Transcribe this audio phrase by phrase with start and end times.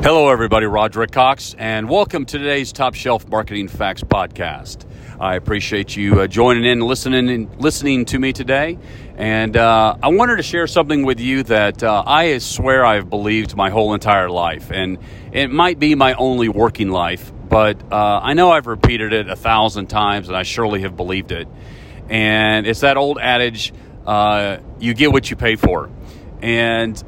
[0.00, 0.64] Hello, everybody.
[0.64, 4.88] Roderick Cox, and welcome to today's Top Shelf Marketing Facts podcast.
[5.18, 8.78] I appreciate you uh, joining in, listening, listening to me today.
[9.16, 13.56] And uh, I wanted to share something with you that uh, I swear I've believed
[13.56, 14.98] my whole entire life, and
[15.32, 19.36] it might be my only working life, but uh, I know I've repeated it a
[19.36, 21.48] thousand times, and I surely have believed it.
[22.08, 23.74] And it's that old adage:
[24.06, 25.90] uh, "You get what you pay for."
[26.40, 27.02] And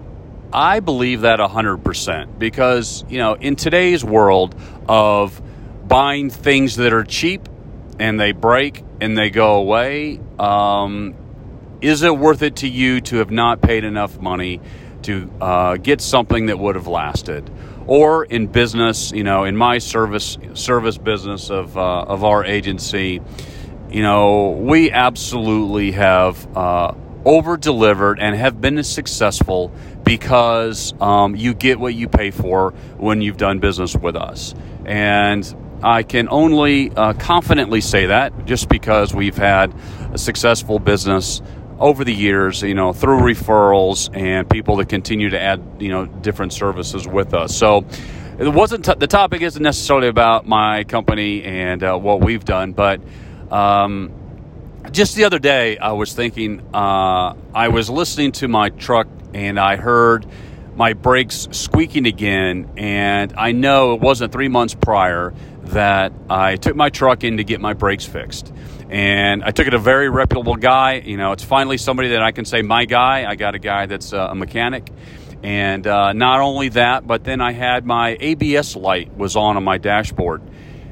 [0.53, 4.55] I believe that 100% because, you know, in today's world
[4.89, 5.41] of
[5.87, 7.49] buying things that are cheap
[7.99, 11.15] and they break and they go away, um,
[11.81, 14.61] is it worth it to you to have not paid enough money
[15.03, 17.49] to uh, get something that would have lasted?
[17.87, 23.21] Or in business, you know, in my service service business of uh, of our agency,
[23.91, 29.73] you know, we absolutely have uh, over delivered and have been successful
[30.05, 34.55] because um, you get what you pay for when you've done business with us.
[34.85, 39.75] And I can only uh, confidently say that just because we've had
[40.13, 41.41] a successful business
[41.79, 46.05] over the years, you know, through referrals and people that continue to add, you know,
[46.05, 47.57] different services with us.
[47.57, 47.87] So
[48.39, 52.73] it wasn't t- the topic isn't necessarily about my company and uh, what we've done,
[52.73, 53.01] but
[53.51, 54.13] um,
[54.91, 59.59] just the other day I was thinking uh, I was listening to my truck and
[59.59, 60.27] I heard
[60.75, 62.71] my brakes squeaking again.
[62.77, 67.45] And I know it wasn't three months prior that I took my truck in to
[67.45, 68.53] get my brakes fixed.
[68.89, 70.95] And I took it to a very reputable guy.
[70.95, 73.29] You know, it's finally somebody that I can say my guy.
[73.29, 74.91] I got a guy that's uh, a mechanic.
[75.43, 79.65] And uh, not only that, but then I had my ABS light was on on
[79.65, 80.43] my dashboard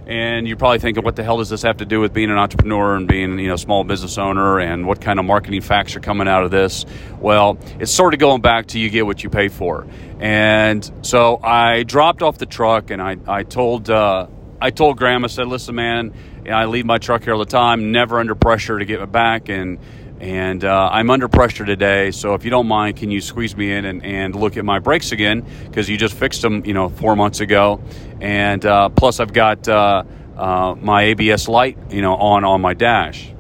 [0.09, 2.39] and you're probably thinking, what the hell does this have to do with being an
[2.39, 6.01] entrepreneur and being, you know, small business owner and what kind of marketing facts are
[6.01, 6.87] coming out of this?
[7.21, 9.87] Well, it's sort of going back to you get what you pay for.
[10.19, 14.29] And so I dropped off the truck and I, I told, uh,
[14.63, 16.15] I told Graham, I said, listen, man,
[16.51, 19.51] I leave my truck here all the time, never under pressure to get it back.
[19.51, 19.79] And,
[20.21, 22.11] and uh, I'm under pressure today.
[22.11, 24.79] So if you don't mind, can you squeeze me in and, and look at my
[24.79, 25.47] brakes again?
[25.65, 27.81] Because you just fixed them, you know, four months ago,
[28.21, 30.05] and uh, plus I've got uh,
[30.37, 33.33] uh my ABS light, you know, on on my dash.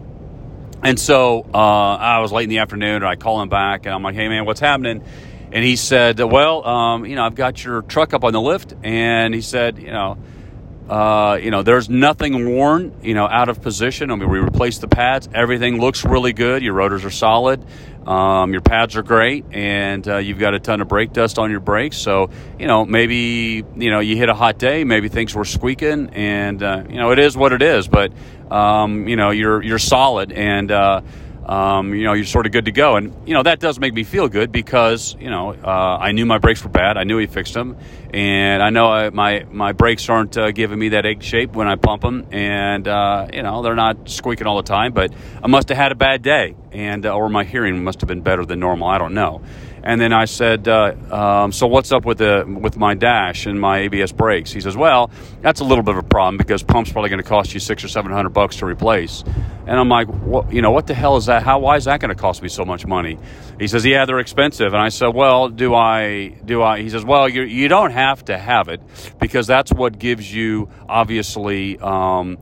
[0.82, 1.56] And so uh,
[1.96, 4.28] I was late in the afternoon, and I call him back, and I'm like, "Hey,
[4.28, 5.02] man, what's happening?"
[5.50, 8.74] And he said, "Well, um, you know, I've got your truck up on the lift,"
[8.82, 10.18] and he said, "You know."
[10.88, 14.10] Uh, you know, there's nothing worn, you know, out of position.
[14.10, 15.28] I mean, we replaced the pads.
[15.34, 16.62] Everything looks really good.
[16.62, 17.64] Your rotors are solid.
[18.06, 21.50] Um, your pads are great, and uh, you've got a ton of brake dust on
[21.50, 21.98] your brakes.
[21.98, 24.84] So, you know, maybe you know you hit a hot day.
[24.84, 27.86] Maybe things were squeaking, and uh, you know it is what it is.
[27.86, 28.12] But
[28.50, 31.02] um, you know, you're you're solid, and uh,
[31.48, 32.96] um, you know, you're sort of good to go.
[32.96, 36.26] And, you know, that does make me feel good because, you know, uh, I knew
[36.26, 36.98] my brakes were bad.
[36.98, 37.78] I knew he fixed them.
[38.12, 41.66] And I know I, my, my brakes aren't uh, giving me that egg shape when
[41.66, 42.26] I pump them.
[42.32, 45.90] And, uh, you know, they're not squeaking all the time, but I must have had
[45.90, 46.54] a bad day.
[46.70, 48.88] And, uh, or my hearing must have been better than normal.
[48.88, 49.40] I don't know.
[49.82, 53.60] And then I said, uh, um, "So what's up with the with my dash and
[53.60, 56.92] my ABS brakes?" He says, "Well, that's a little bit of a problem because pump's
[56.92, 59.24] probably going to cost you six or seven hundred bucks to replace."
[59.66, 60.52] And I'm like, "What?
[60.52, 61.42] You know, what the hell is that?
[61.42, 61.58] How?
[61.58, 63.18] Why is that going to cost me so much money?"
[63.58, 66.28] He says, "Yeah, they're expensive." And I said, "Well, do I?
[66.44, 68.80] Do I?" He says, "Well, you you don't have to have it
[69.20, 72.38] because that's what gives you obviously." Um,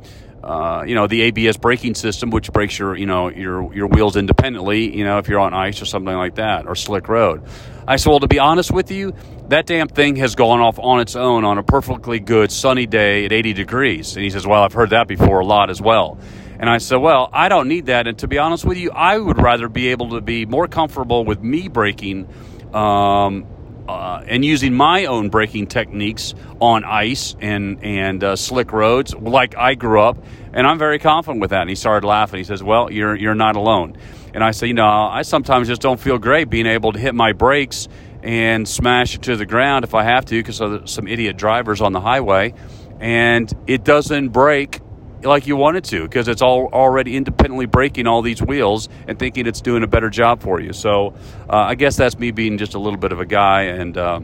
[0.47, 4.17] uh, you know the ABS braking system, which brakes your you know your your wheels
[4.17, 4.97] independently.
[4.97, 7.43] You know if you're on ice or something like that or slick road.
[7.89, 9.15] I said, well, to be honest with you,
[9.49, 13.25] that damn thing has gone off on its own on a perfectly good sunny day
[13.25, 14.17] at 80 degrees.
[14.17, 16.19] And he says, well, I've heard that before a lot as well.
[16.59, 18.09] And I said, well, I don't need that.
[18.09, 21.25] And to be honest with you, I would rather be able to be more comfortable
[21.25, 22.29] with me braking.
[22.75, 23.47] Um,
[23.89, 29.57] uh, and using my own braking techniques on ice and and uh, slick roads, like
[29.57, 30.19] I grew up,
[30.53, 31.63] and I'm very confident with that.
[31.63, 32.39] And he started laughing.
[32.39, 33.97] He says, "Well, you're you're not alone."
[34.35, 37.15] And I say, "You know, I sometimes just don't feel great being able to hit
[37.15, 37.89] my brakes
[38.23, 41.81] and smash it to the ground if I have to, because of some idiot drivers
[41.81, 42.55] on the highway,
[43.01, 44.81] and it doesn't brake."
[45.27, 49.47] Like you wanted to because it's all already independently braking all these wheels and thinking
[49.47, 50.73] it's doing a better job for you.
[50.73, 51.15] So
[51.49, 53.97] uh, I guess that's me being just a little bit of a guy and.
[53.97, 54.21] Uh,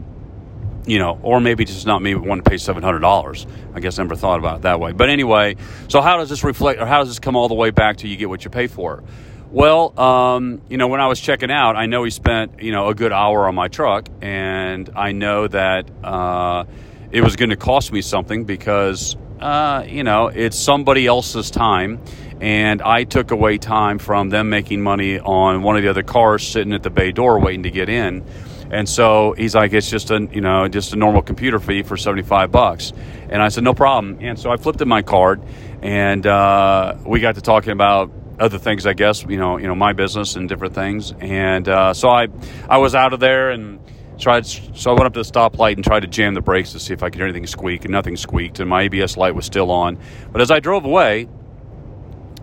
[0.85, 3.47] you know, or maybe just not me wanting to pay seven hundred dollars.
[3.73, 4.91] I guess I never thought about it that way.
[4.91, 5.55] But anyway,
[5.87, 8.07] so how does this reflect, or how does this come all the way back to
[8.09, 9.01] you get what you pay for?
[9.49, 12.89] Well, um, you know, when I was checking out, I know he spent you know
[12.89, 16.65] a good hour on my truck, and I know that uh,
[17.11, 21.99] it was going to cost me something because uh, you know, it's somebody else's time.
[22.41, 26.45] And I took away time from them making money on one of the other cars
[26.45, 28.25] sitting at the bay door waiting to get in.
[28.69, 31.95] And so he's like, it's just a you know just a normal computer fee for
[31.95, 32.91] seventy five bucks.
[33.29, 34.17] And I said, no problem.
[34.19, 35.41] And so I flipped him my card,
[35.81, 39.23] and uh, we got to talking about other things, I guess.
[39.23, 41.13] You know, you know my business and different things.
[41.19, 42.27] And uh, so I
[42.67, 43.79] I was out of there and
[44.19, 44.45] tried.
[44.45, 46.93] So I went up to the stoplight and tried to jam the brakes to see
[46.93, 49.71] if I could hear anything squeak, and nothing squeaked, and my ABS light was still
[49.71, 49.97] on.
[50.31, 51.27] But as I drove away,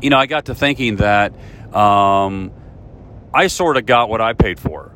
[0.01, 1.33] you know, I got to thinking that
[1.75, 2.53] um,
[3.35, 4.91] I sort of got what I paid for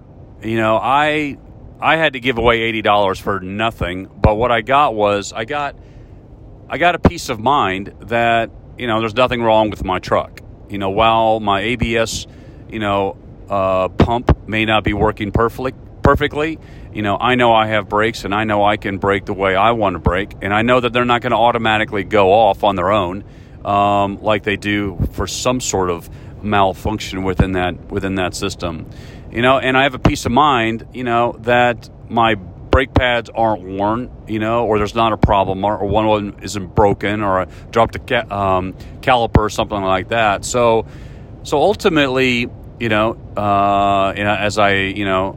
[0.45, 1.39] you know, I
[1.81, 5.45] I had to give away eighty dollars for nothing, but what I got was I
[5.45, 5.75] got
[6.69, 10.41] I got a peace of mind that you know there's nothing wrong with my truck.
[10.69, 12.27] You know, while my ABS,
[12.69, 13.17] you know,
[13.49, 15.73] uh, pump may not be working perfectly,
[16.05, 16.61] perfectly,
[16.93, 19.57] you know, I know I have brakes and I know I can brake the way
[19.57, 22.63] I want to brake, and I know that they're not going to automatically go off
[22.63, 23.25] on their own
[23.65, 26.09] um, like they do for some sort of
[26.45, 28.87] malfunction within that within that system
[29.35, 33.29] you know, and I have a peace of mind, you know, that my brake pads
[33.35, 36.75] aren't worn, you know, or there's not a problem, or, or one of them isn't
[36.75, 40.45] broken, or I dropped a ca- um, caliper or something like that.
[40.45, 40.87] So,
[41.43, 42.49] so ultimately,
[42.79, 45.37] you know, uh, you know, as I, you know,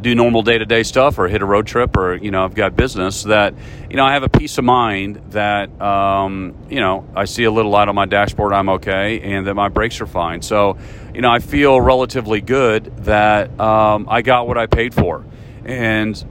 [0.00, 2.54] do normal day to day stuff or hit a road trip or, you know, I've
[2.54, 3.54] got business that,
[3.90, 7.50] you know, I have a peace of mind that, um, you know, I see a
[7.50, 10.42] little light on my dashboard, I'm okay, and that my brakes are fine.
[10.42, 10.78] So,
[11.14, 15.24] you know, I feel relatively good that um, I got what I paid for.
[15.64, 16.24] And,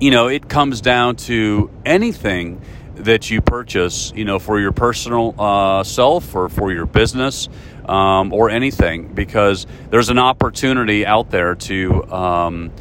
[0.00, 2.62] you know, it comes down to anything
[2.96, 7.48] that you purchase, you know, for your personal uh, self or for your business
[7.86, 12.72] um, or anything, because there's an opportunity out there to um,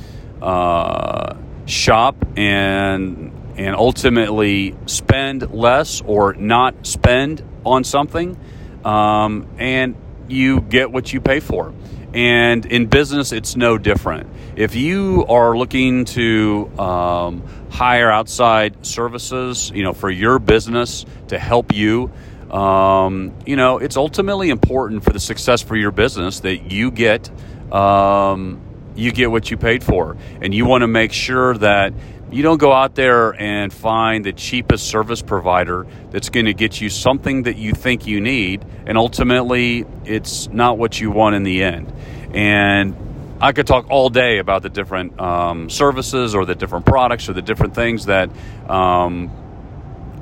[0.42, 8.38] uh, shop and and ultimately spend less or not spend on something,
[8.84, 9.96] um, and
[10.28, 11.74] you get what you pay for.
[12.14, 14.30] And in business, it's no different.
[14.56, 21.40] If you are looking to um, hire outside services, you know, for your business to
[21.40, 22.12] help you,
[22.52, 27.32] um, you know, it's ultimately important for the success for your business that you get
[27.72, 28.62] um,
[28.96, 31.94] you get what you paid for, and you want to make sure that
[32.34, 36.82] you don't go out there and find the cheapest service provider that's going to get
[36.82, 41.44] you something that you think you need, and ultimately it's not what you want in
[41.44, 41.94] the end.
[42.34, 42.96] And
[43.40, 47.34] I could talk all day about the different um, services or the different products or
[47.34, 48.30] the different things that
[48.68, 49.30] um,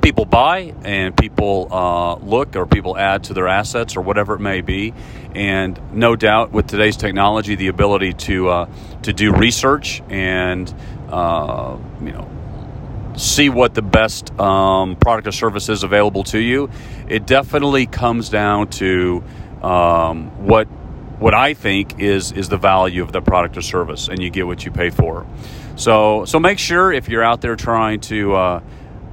[0.02, 4.40] people buy and people uh, look or people add to their assets or whatever it
[4.40, 4.92] may be.
[5.34, 8.68] And no doubt, with today's technology, the ability to uh,
[9.02, 10.72] to do research and
[11.08, 12.28] uh, you know
[13.16, 16.70] see what the best um, product or service is available to you,
[17.08, 19.22] it definitely comes down to
[19.62, 20.66] um, what
[21.18, 24.46] what I think is is the value of the product or service, and you get
[24.46, 25.26] what you pay for.
[25.76, 28.60] So so make sure if you're out there trying to uh,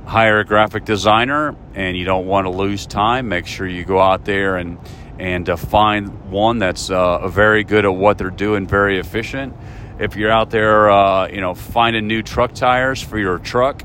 [0.10, 4.00] hire a graphic designer and you don't want to lose time, make sure you go
[4.00, 4.80] out there and
[5.20, 9.54] and uh, find one that's uh, very good at what they're doing, very efficient.
[10.00, 13.84] If you're out there, uh, you know, finding new truck tires for your truck,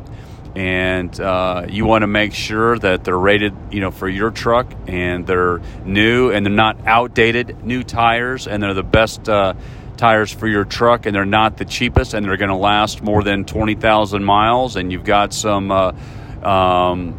[0.55, 4.73] and uh, you want to make sure that they're rated, you know, for your truck
[4.87, 9.53] and they're new and they're not outdated new tires and they're the best uh,
[10.05, 13.23] tires for your truck and they're not the cheapest and they're going to last more
[13.23, 15.93] than 20,000 miles and you've got some uh,
[16.43, 17.19] um,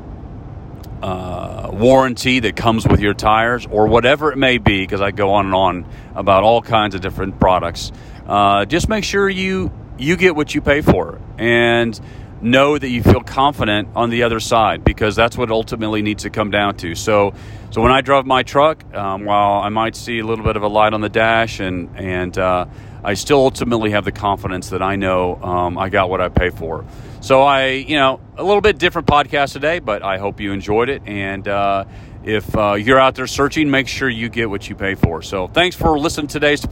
[1.02, 5.34] uh, warranty that comes with your tires or whatever it may be because I go
[5.34, 7.92] on and on about all kinds of different products.
[8.28, 12.00] Uh, just make sure you you get what you pay for and
[12.42, 16.30] know that you feel confident on the other side because that's what ultimately needs to
[16.30, 16.96] come down to.
[16.96, 17.34] So,
[17.72, 20.64] so when I drive my truck, um, while I might see a little bit of
[20.64, 22.66] a light on the dash, and and uh,
[23.04, 26.50] I still ultimately have the confidence that I know um, I got what I pay
[26.50, 26.86] for.
[27.22, 30.90] So I, you know, a little bit different podcast today, but I hope you enjoyed
[30.90, 31.02] it.
[31.08, 31.86] And uh,
[32.24, 35.22] if uh, you're out there searching, make sure you get what you pay for.
[35.22, 36.66] So thanks for listening to today's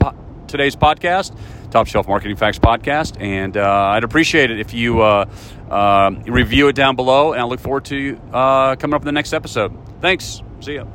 [0.48, 1.36] today's podcast,
[1.74, 5.26] Top Shelf Marketing Facts podcast, and uh, I'd appreciate it if you uh,
[5.72, 7.34] uh, review it down below.
[7.34, 9.76] And I look forward to uh, coming up in the next episode.
[10.00, 10.44] Thanks.
[10.60, 10.86] See ya.